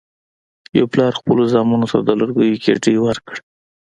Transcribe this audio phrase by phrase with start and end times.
[0.77, 3.39] یو پلار خپلو زامنو ته د لرګیو ګېډۍ ورکړه.